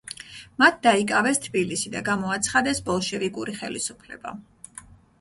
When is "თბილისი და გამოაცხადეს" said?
1.43-2.83